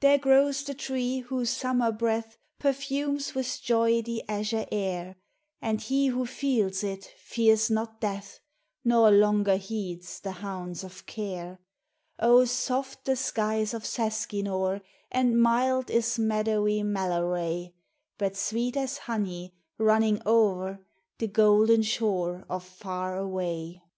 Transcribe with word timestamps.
There 0.00 0.16
grows 0.16 0.64
the 0.64 0.72
Tree 0.72 1.18
whose 1.18 1.50
summer 1.50 1.92
breath 1.92 2.38
Perfumes 2.58 3.34
with 3.34 3.60
joy 3.60 4.00
the 4.00 4.24
azure 4.26 4.64
air; 4.72 5.16
And 5.60 5.82
he 5.82 6.06
who 6.06 6.24
feels 6.24 6.82
it 6.82 7.04
fears 7.18 7.68
not 7.70 8.00
Death, 8.00 8.40
Nor 8.86 9.10
longer 9.10 9.56
heeds 9.58 10.18
the 10.20 10.30
hounds 10.32 10.82
of 10.82 11.04
Care. 11.04 11.58
Oh, 12.18 12.46
soft 12.46 13.04
the 13.04 13.16
skies 13.16 13.74
of 13.74 13.84
Seskinore, 13.84 14.80
And 15.12 15.38
mild 15.38 15.90
is 15.90 16.18
meadowy 16.18 16.82
Mellaray. 16.82 17.74
But 18.16 18.38
sweet 18.38 18.78
as 18.78 18.96
honey, 18.96 19.52
running 19.76 20.22
o'er, 20.24 20.86
The 21.18 21.28
Golden 21.28 21.82
Shore 21.82 22.46
of 22.48 22.64
Far 22.64 23.18
Away. 23.18 23.76
184 23.82 23.82
POEMS 23.82 23.84
OF 23.84 23.84
FANCY. 23.84 23.88